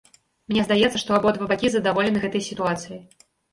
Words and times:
Мне 0.51 0.63
здаецца, 0.67 1.01
што 1.03 1.17
абодва 1.19 1.51
бакі 1.53 1.71
задаволены 1.75 2.25
гэтай 2.27 2.47
сітуацыяй. 2.49 3.01